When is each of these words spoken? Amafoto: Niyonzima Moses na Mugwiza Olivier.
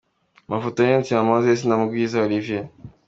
Amafoto: 0.47 0.77
Niyonzima 0.81 1.27
Moses 1.31 1.59
na 1.65 1.75
Mugwiza 1.79 2.23
Olivier. 2.25 2.65